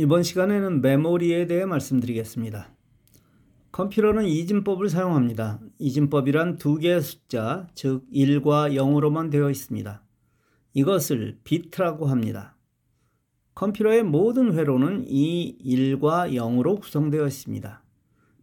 이번 0.00 0.22
시간에는 0.22 0.80
메모리에 0.80 1.48
대해 1.48 1.64
말씀드리겠습니다. 1.64 2.72
컴퓨터는 3.72 4.26
이진법을 4.26 4.90
사용합니다. 4.90 5.58
이진법이란 5.80 6.58
두 6.58 6.76
개의 6.76 7.02
숫자, 7.02 7.66
즉 7.74 8.04
1과 8.14 8.72
0으로만 8.74 9.32
되어 9.32 9.50
있습니다. 9.50 10.04
이것을 10.74 11.40
비트라고 11.42 12.06
합니다. 12.06 12.56
컴퓨터의 13.56 14.04
모든 14.04 14.54
회로는 14.54 15.06
이 15.08 15.58
1과 15.64 16.32
0으로 16.32 16.80
구성되어 16.80 17.26
있습니다. 17.26 17.82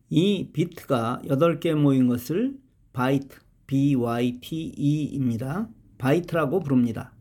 이 0.09 0.49
비트가 0.51 1.21
8개 1.23 1.73
모인 1.73 2.09
것을 2.09 2.57
바이트, 2.91 3.39
byte입니다. 3.67 5.69
바이트라고 5.99 6.59
부릅니다. 6.59 7.14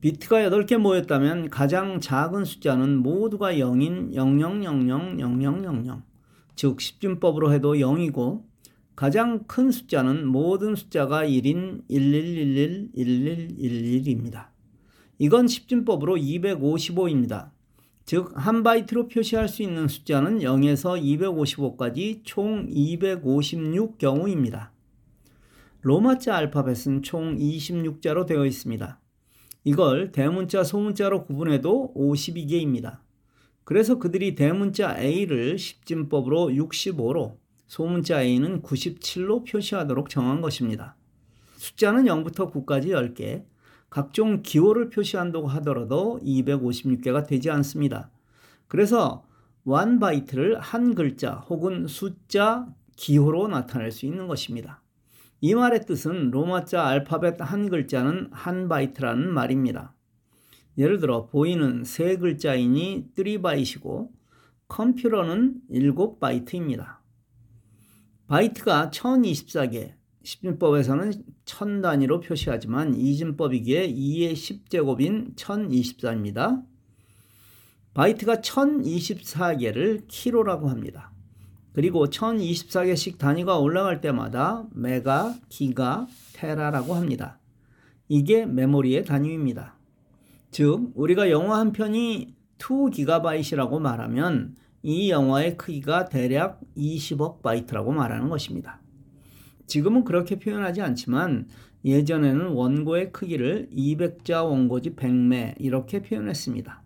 비트가 0.00 0.48
8개 0.48 0.78
모였다면 0.78 1.50
가장 1.50 2.00
작은 2.00 2.46
숫자는 2.46 3.02
모두가 3.02 3.52
0인 3.52 4.14
00000000, 4.14 6.02
즉 6.56 6.78
10진법으로 6.78 7.52
해도 7.52 7.74
0이고 7.74 8.44
가장 8.96 9.44
큰 9.46 9.70
숫자는 9.70 10.26
모든 10.26 10.74
숫자가 10.74 11.24
1인 11.24 11.82
11111111입니다. 11.90 14.48
이건 15.18 15.44
10진법으로 15.46 16.18
255입니다. 16.18 17.50
즉, 18.06 18.32
한 18.34 18.62
바이트로 18.62 19.08
표시할 19.08 19.48
수 19.48 19.62
있는 19.62 19.86
숫자는 19.86 20.38
0에서 20.38 20.98
255까지 21.00 22.22
총 22.24 22.64
256 22.68 23.98
경우입니다. 23.98 24.72
로마자 25.82 26.36
알파벳은 26.36 27.02
총 27.02 27.36
26자로 27.36 28.24
되어 28.26 28.46
있습니다. 28.46 28.98
이걸 29.64 30.10
대문자, 30.10 30.64
소문자로 30.64 31.24
구분해도 31.24 31.92
52개입니다. 31.94 33.00
그래서 33.64 33.98
그들이 33.98 34.34
대문자 34.34 34.98
A를 34.98 35.56
10진법으로 35.56 36.56
65로 36.56 37.36
소문자 37.66 38.22
A는 38.22 38.62
97로 38.62 39.48
표시하도록 39.48 40.08
정한 40.08 40.40
것입니다. 40.40 40.96
숫자는 41.56 42.04
0부터 42.04 42.52
9까지 42.52 42.86
10개, 42.88 43.44
각종 43.90 44.42
기호를 44.42 44.88
표시한다고 44.88 45.46
하더라도 45.48 46.18
256개가 46.24 47.26
되지 47.26 47.50
않습니다. 47.50 48.10
그래서 48.66 49.26
1바이트를 49.66 50.56
한 50.58 50.94
글자 50.94 51.34
혹은 51.34 51.86
숫자 51.86 52.66
기호로 52.96 53.48
나타낼 53.48 53.90
수 53.92 54.06
있는 54.06 54.26
것입니다. 54.26 54.79
이 55.42 55.54
말의 55.54 55.86
뜻은 55.86 56.30
로마자 56.32 56.86
알파벳 56.86 57.40
한 57.40 57.70
글자는 57.70 58.28
한 58.30 58.68
바이트라는 58.68 59.32
말입니다. 59.32 59.94
예를 60.76 61.00
들어 61.00 61.26
boy는 61.26 61.82
세 61.84 62.16
글자이니 62.16 63.12
3바이트이고 63.16 64.10
computer는 64.68 65.62
7바이트입니다. 65.70 66.98
바이트가 68.26 68.90
1024개, 68.90 69.94
10진법에서는 70.24 71.24
1000 71.44 71.80
단위로 71.80 72.20
표시하지만 72.20 72.94
이진법이기에 72.94 73.88
2의 73.92 74.34
10제곱인 74.34 75.36
1024입니다. 75.36 76.62
바이트가 77.94 78.36
1024개를 78.36 80.04
키로라고 80.06 80.68
합니다. 80.68 81.09
그리고 81.72 82.06
1024개씩 82.06 83.18
단위가 83.18 83.58
올라갈 83.58 84.00
때마다 84.00 84.66
메가, 84.72 85.34
기가, 85.48 86.06
테라라고 86.34 86.94
합니다. 86.94 87.38
이게 88.08 88.44
메모리의 88.44 89.04
단위입니다. 89.04 89.76
즉, 90.50 90.90
우리가 90.94 91.30
영화 91.30 91.58
한 91.58 91.72
편이 91.72 92.34
2GB이라고 92.58 93.78
말하면 93.78 94.56
이 94.82 95.10
영화의 95.10 95.56
크기가 95.56 96.06
대략 96.06 96.60
20억 96.76 97.42
바이트라고 97.42 97.92
말하는 97.92 98.28
것입니다. 98.28 98.80
지금은 99.66 100.04
그렇게 100.04 100.38
표현하지 100.38 100.82
않지만 100.82 101.46
예전에는 101.84 102.48
원고의 102.48 103.12
크기를 103.12 103.68
200자 103.72 104.44
원고지 104.44 104.96
100매 104.96 105.54
이렇게 105.58 106.02
표현했습니다. 106.02 106.82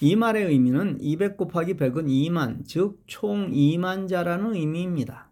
이 0.00 0.16
말의 0.16 0.46
의미는 0.46 0.98
200 1.00 1.36
곱하기 1.36 1.74
100은 1.74 2.06
2만, 2.06 2.64
즉 2.66 3.02
총 3.06 3.50
2만 3.50 4.08
자라는 4.08 4.54
의미입니다. 4.54 5.30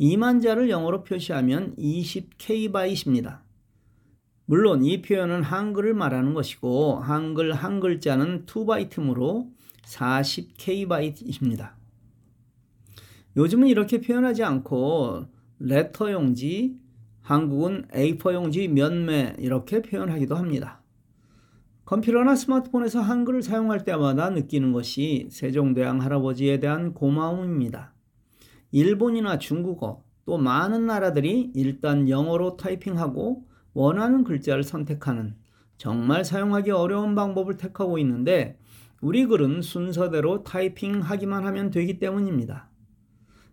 2만 0.00 0.42
자를 0.42 0.68
영어로 0.70 1.04
표시하면 1.04 1.74
20k바이트입니다. 1.76 3.40
물론 4.46 4.84
이 4.84 5.02
표현은 5.02 5.42
한글을 5.42 5.94
말하는 5.94 6.34
것이고 6.34 7.00
한글 7.00 7.52
한 7.52 7.80
글자는 7.80 8.46
2바이트므로 8.46 9.50
40k바이트입니다. 9.84 11.70
요즘은 13.36 13.68
이렇게 13.68 14.00
표현하지 14.00 14.42
않고 14.44 15.26
레터 15.58 16.12
용지, 16.12 16.76
한국은 17.22 17.86
A4 17.92 18.34
용지 18.34 18.68
몇 18.68 18.92
매 18.92 19.34
이렇게 19.38 19.82
표현하기도 19.82 20.36
합니다. 20.36 20.80
컴퓨터나 21.86 22.34
스마트폰에서 22.34 23.00
한글을 23.00 23.42
사용할 23.42 23.84
때마다 23.84 24.30
느끼는 24.30 24.72
것이 24.72 25.28
세종대왕 25.30 26.02
할아버지에 26.02 26.58
대한 26.58 26.92
고마움입니다. 26.92 27.94
일본이나 28.72 29.38
중국어 29.38 30.02
또 30.24 30.36
많은 30.36 30.86
나라들이 30.86 31.52
일단 31.54 32.08
영어로 32.08 32.56
타이핑하고 32.56 33.46
원하는 33.72 34.24
글자를 34.24 34.64
선택하는 34.64 35.36
정말 35.78 36.24
사용하기 36.24 36.72
어려운 36.72 37.14
방법을 37.14 37.56
택하고 37.56 37.98
있는데 37.98 38.58
우리 39.00 39.24
글은 39.24 39.62
순서대로 39.62 40.42
타이핑하기만 40.42 41.46
하면 41.46 41.70
되기 41.70 42.00
때문입니다. 42.00 42.68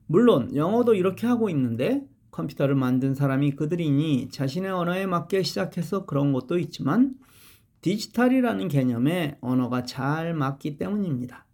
물론 0.08 0.56
영어도 0.56 0.96
이렇게 0.96 1.28
하고 1.28 1.52
있는데 1.52 2.08
컴퓨터를 2.32 2.74
만든 2.74 3.14
사람이 3.14 3.52
그들이니 3.52 4.30
자신의 4.32 4.72
언어에 4.72 5.06
맞게 5.06 5.44
시작해서 5.44 6.08
그런 6.08 6.34
것도 6.34 6.58
있지만 6.58 7.14
디지털이라는 7.84 8.70
개념에 8.70 9.38
언어가 9.42 9.84
잘 9.84 10.34
맞기 10.34 10.78
때문입니다. 10.78 11.46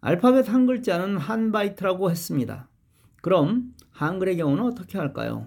알파벳 0.00 0.52
한 0.52 0.66
글자는 0.66 1.16
한 1.18 1.52
바이트라고 1.52 2.10
했습니다. 2.10 2.68
그럼 3.22 3.72
한글의 3.90 4.36
경우는 4.38 4.64
어떻게 4.64 4.98
할까요? 4.98 5.46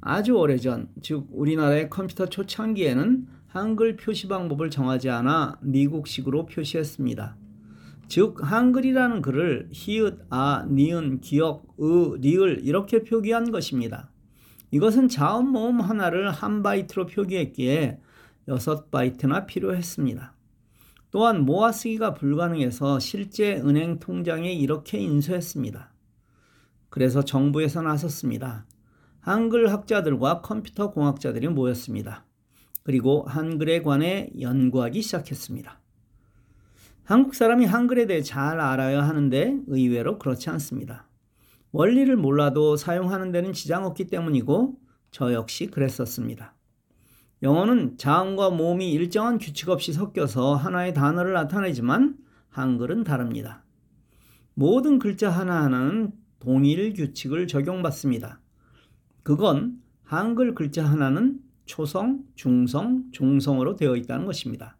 아주 0.00 0.34
오래전, 0.34 0.88
즉 1.02 1.26
우리나라의 1.32 1.90
컴퓨터 1.90 2.26
초창기에는 2.26 3.26
한글 3.48 3.96
표시 3.96 4.28
방법을 4.28 4.70
정하지 4.70 5.10
않아 5.10 5.58
미국식으로 5.62 6.46
표시했습니다. 6.46 7.36
즉 8.06 8.38
한글이라는 8.40 9.20
글을 9.20 9.68
히읗, 9.72 10.26
아, 10.30 10.64
니은, 10.70 11.20
기역, 11.20 11.74
으, 11.80 12.18
리을 12.20 12.60
이렇게 12.62 13.02
표기한 13.02 13.50
것입니다. 13.50 14.12
이것은 14.70 15.08
자음 15.08 15.48
모음 15.48 15.80
하나를 15.80 16.30
한 16.30 16.62
바이트로 16.62 17.06
표기했기에 17.06 17.98
6바이트나 18.48 19.46
필요했습니다. 19.46 20.34
또한 21.10 21.44
모아 21.44 21.72
쓰기가 21.72 22.14
불가능해서 22.14 22.98
실제 22.98 23.56
은행 23.56 23.98
통장에 23.98 24.52
이렇게 24.52 24.98
인수했습니다. 24.98 25.92
그래서 26.88 27.24
정부에서 27.24 27.82
나섰습니다. 27.82 28.66
한글 29.20 29.70
학자들과 29.70 30.40
컴퓨터 30.40 30.90
공학자들이 30.90 31.48
모였습니다. 31.48 32.24
그리고 32.82 33.24
한글에 33.28 33.82
관해 33.82 34.30
연구하기 34.40 35.02
시작했습니다. 35.02 35.80
한국 37.04 37.34
사람이 37.34 37.66
한글에 37.66 38.06
대해 38.06 38.22
잘 38.22 38.60
알아야 38.60 39.06
하는데 39.06 39.58
의외로 39.66 40.18
그렇지 40.18 40.50
않습니다. 40.50 41.08
원리를 41.72 42.16
몰라도 42.16 42.76
사용하는 42.76 43.32
데는 43.32 43.52
지장 43.52 43.84
없기 43.84 44.06
때문이고 44.06 44.78
저 45.10 45.32
역시 45.32 45.66
그랬었습니다. 45.66 46.51
영어는 47.42 47.98
자음과 47.98 48.50
모음이 48.50 48.92
일정한 48.92 49.38
규칙 49.38 49.68
없이 49.68 49.92
섞여서 49.92 50.54
하나의 50.54 50.94
단어를 50.94 51.32
나타내지만 51.32 52.16
한글은 52.50 53.02
다릅니다. 53.02 53.64
모든 54.54 54.98
글자 54.98 55.30
하나하나는 55.30 56.12
동일 56.38 56.92
규칙을 56.92 57.48
적용받습니다. 57.48 58.40
그건 59.22 59.80
한글 60.04 60.54
글자 60.54 60.84
하나는 60.84 61.40
초성, 61.64 62.24
중성, 62.34 63.10
종성으로 63.12 63.76
되어 63.76 63.96
있다는 63.96 64.26
것입니다. 64.26 64.76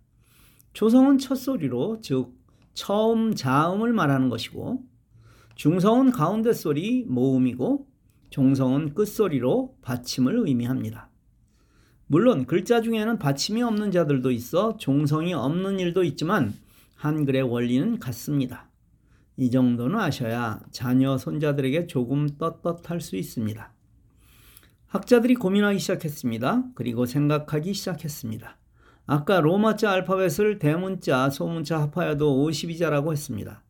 초성은 0.73 1.19
첫소리로 1.19 2.01
즉 2.01 2.35
처음 2.75 3.35
자음을 3.35 3.93
말하는 3.93 4.29
것이고 4.29 4.85
중성은 5.57 6.13
가운데 6.13 6.53
소리 6.53 7.05
모음이고 7.05 7.87
종성은 8.31 8.95
끝소리로 8.95 9.77
받침을 9.83 10.47
의미합니다. 10.47 11.12
물론 12.13 12.45
글자 12.45 12.83
중에는 12.83 13.19
받침이 13.19 13.63
없는 13.63 13.91
자들도 13.91 14.33
있어 14.33 14.77
종성이 14.77 15.33
없는 15.33 15.81
일도 15.81 16.05
있지만 16.05 16.53
한글의 16.97 17.41
원리는 17.41 17.99
같습니다. 17.99 18.69
이 19.39 19.51
정도는 19.51 19.99
아셔야 19.99 20.61
자녀 20.71 21.17
손자들에게 21.17 21.87
조금 21.87 22.29
떳떳할 22.37 23.01
수 23.01 23.17
있습니다. 23.17 23.73
학자들이 24.89 25.37
고민하기 25.37 25.79
시작했습니다. 25.79 26.65
그리고 26.75 27.07
생각하기 27.07 27.73
시작했습니다. 27.73 28.59
아까 29.07 29.41
로마자 29.41 29.93
알파벳을 29.93 30.59
대문자, 30.59 31.31
소문자 31.31 31.81
합하여도 31.81 32.47
50이자라고 32.47 33.13
했습니다. 33.13 33.65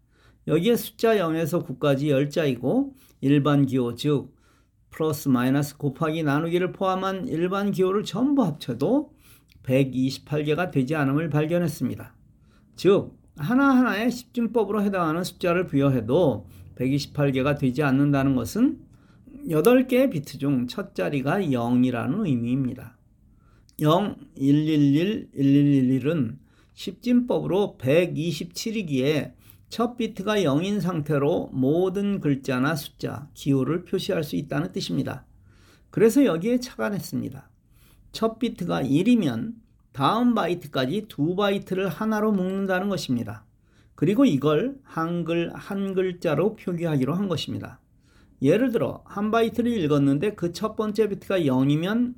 여기에 0.48 0.74
숫자 0.74 1.14
0에서 1.14 1.64
9까지 1.64 2.06
10자이고 2.06 2.92
일반 3.20 3.66
기호 3.66 3.94
즉 3.94 4.34
플러스 4.92 5.28
마이너스 5.28 5.76
곱하기 5.76 6.22
나누기를 6.22 6.72
포함한 6.72 7.26
일반 7.26 7.72
기호를 7.72 8.04
전부 8.04 8.44
합쳐도 8.44 9.10
128개가 9.64 10.70
되지 10.70 10.94
않음을 10.94 11.30
발견했습니다. 11.30 12.14
즉 12.76 13.18
하나하나의 13.36 14.10
십진법으로 14.10 14.82
해당하는 14.82 15.24
숫자를 15.24 15.66
부여해도 15.66 16.46
128개가 16.76 17.58
되지 17.58 17.82
않는다는 17.82 18.36
것은 18.36 18.78
8개의 19.48 20.10
비트 20.10 20.38
중 20.38 20.66
첫 20.68 20.94
자리가 20.94 21.40
0이라는 21.40 22.26
의미입니다. 22.26 22.96
0, 23.80 24.16
111, 24.36 25.30
1111은 25.34 26.36
십진법으로 26.74 27.78
127이기에 27.80 29.32
첫 29.72 29.96
비트가 29.96 30.36
0인 30.40 30.82
상태로 30.82 31.48
모든 31.50 32.20
글자나 32.20 32.76
숫자, 32.76 33.30
기호를 33.32 33.86
표시할 33.86 34.22
수 34.22 34.36
있다는 34.36 34.70
뜻입니다. 34.70 35.24
그래서 35.88 36.26
여기에 36.26 36.60
착안했습니다. 36.60 37.48
첫 38.12 38.38
비트가 38.38 38.82
1이면 38.82 39.54
다음 39.92 40.34
바이트까지 40.34 41.06
두 41.08 41.34
바이트를 41.36 41.88
하나로 41.88 42.32
묶는다는 42.32 42.90
것입니다. 42.90 43.46
그리고 43.94 44.26
이걸 44.26 44.78
한글 44.82 45.50
한 45.54 45.94
글자로 45.94 46.56
표기하기로 46.56 47.14
한 47.14 47.26
것입니다. 47.26 47.80
예를 48.42 48.72
들어 48.72 49.02
한 49.06 49.30
바이트를 49.30 49.72
읽었는데 49.72 50.34
그 50.34 50.52
첫 50.52 50.76
번째 50.76 51.08
비트가 51.08 51.38
0이면 51.38 52.12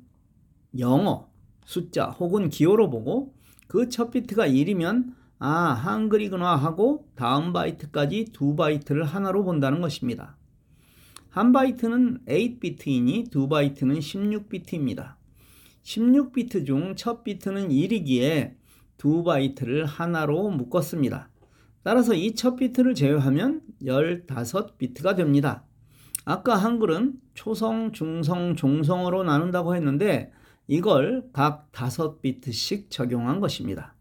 영어, 0.77 1.29
숫자 1.63 2.07
혹은 2.07 2.49
기호로 2.49 2.89
보고 2.89 3.33
그 3.69 3.87
첫 3.87 4.11
비트가 4.11 4.45
1이면 4.45 5.13
아 5.39 5.49
한글이구나 5.49 6.55
하고 6.55 7.07
다음 7.15 7.51
바이트까지 7.53 8.27
두 8.33 8.55
바이트를 8.55 9.03
하나로 9.03 9.43
본다는 9.43 9.81
것입니다. 9.81 10.37
한 11.29 11.51
바이트는 11.51 12.25
8비트이니 12.25 13.29
두 13.29 13.49
바이트는 13.49 13.99
16비트입니다. 13.99 15.15
16비트 15.83 16.65
중 16.65 16.95
첫 16.95 17.23
비트는 17.23 17.69
1이기에 17.69 18.53
두 18.97 19.23
바이트를 19.23 19.85
하나로 19.85 20.49
묶었습니다. 20.51 21.29
따라서 21.83 22.13
이 22.13 22.33
첫 22.33 22.55
비트를 22.55 22.95
제외하면 22.95 23.61
15비트가 23.83 25.15
됩니다. 25.15 25.65
아까 26.23 26.55
한글은 26.55 27.15
초성, 27.33 27.91
중성, 27.91 28.55
종성으로 28.55 29.23
나눈다고 29.23 29.75
했는데 29.75 30.31
이걸 30.67 31.25
각 31.33 31.71
5비트씩 31.73 32.89
적용한 32.89 33.39
것입니다. 33.41 33.94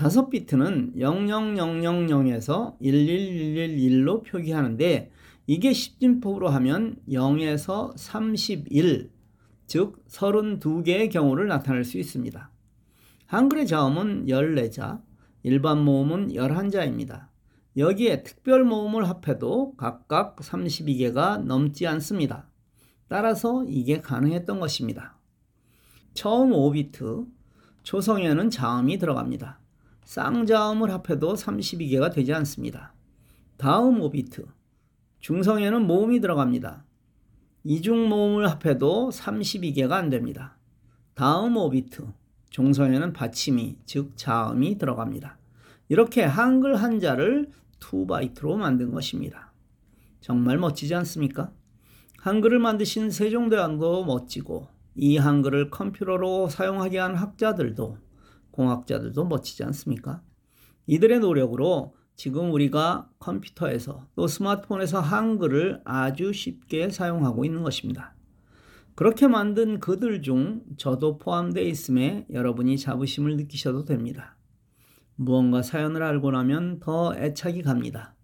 5비트는 0.00 0.96
00000에서 0.96 2.78
11111로 2.80 4.24
표기하는데 4.24 5.10
이게 5.46 5.72
십진법으로 5.72 6.48
하면 6.48 6.96
0에서 7.08 7.92
31, 7.96 9.10
즉 9.66 10.02
32개의 10.08 11.10
경우를 11.10 11.48
나타낼 11.48 11.84
수 11.84 11.98
있습니다. 11.98 12.50
한글의 13.26 13.66
자음은 13.66 14.26
14자, 14.26 15.02
일반 15.42 15.84
모음은 15.84 16.28
11자입니다. 16.28 17.28
여기에 17.76 18.22
특별 18.22 18.64
모음을 18.64 19.08
합해도 19.08 19.74
각각 19.76 20.36
32개가 20.36 21.42
넘지 21.42 21.86
않습니다. 21.86 22.48
따라서 23.08 23.64
이게 23.68 24.00
가능했던 24.00 24.60
것입니다. 24.60 25.18
처음 26.14 26.50
5비트, 26.50 27.26
초성에는 27.82 28.50
자음이 28.50 28.98
들어갑니다. 28.98 29.60
쌍자음을 30.10 30.90
합해도 30.90 31.34
32개가 31.34 32.12
되지 32.12 32.34
않습니다. 32.34 32.92
다음 33.56 34.00
5비트, 34.00 34.44
중성에는 35.20 35.86
모음이 35.86 36.18
들어갑니다. 36.18 36.84
이중 37.62 38.08
모음을 38.08 38.50
합해도 38.50 39.10
32개가 39.10 39.92
안 39.92 40.10
됩니다. 40.10 40.58
다음 41.14 41.54
5비트, 41.54 42.12
종성에는 42.50 43.12
받침이, 43.12 43.78
즉 43.84 44.16
자음이 44.16 44.78
들어갑니다. 44.78 45.38
이렇게 45.88 46.24
한글 46.24 46.74
한자를 46.74 47.48
2바이트로 47.78 48.56
만든 48.56 48.90
것입니다. 48.90 49.52
정말 50.20 50.58
멋지지 50.58 50.92
않습니까? 50.96 51.52
한글을 52.18 52.58
만드신 52.58 53.12
세종대왕도 53.12 54.06
멋지고 54.06 54.66
이 54.96 55.18
한글을 55.18 55.70
컴퓨터로 55.70 56.48
사용하게 56.48 56.98
한 56.98 57.14
학자들도 57.14 58.09
공학자들도 58.60 59.24
멋지지 59.24 59.64
않습니까? 59.64 60.22
이들의 60.86 61.20
노력으로 61.20 61.94
지금 62.14 62.52
우리가 62.52 63.08
컴퓨터에서 63.18 64.06
또 64.14 64.26
스마트폰에서 64.26 65.00
한글을 65.00 65.80
아주 65.86 66.34
쉽게 66.34 66.90
사용하고 66.90 67.46
있는 67.46 67.62
것입니다. 67.62 68.14
그렇게 68.94 69.26
만든 69.28 69.80
그들 69.80 70.20
중 70.20 70.62
저도 70.76 71.16
포함되어 71.16 71.64
있음에 71.64 72.26
여러분이 72.30 72.76
자부심을 72.76 73.38
느끼셔도 73.38 73.86
됩니다. 73.86 74.36
무언가 75.16 75.62
사연을 75.62 76.02
알고 76.02 76.30
나면 76.32 76.80
더 76.80 77.16
애착이 77.16 77.62
갑니다. 77.62 78.14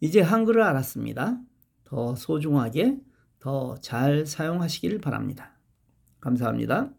이제 0.00 0.20
한글을 0.20 0.62
알았습니다. 0.62 1.40
더 1.84 2.14
소중하게 2.14 3.00
더 3.38 3.76
잘 3.80 4.26
사용하시길 4.26 5.00
바랍니다. 5.00 5.58
감사합니다. 6.20 6.90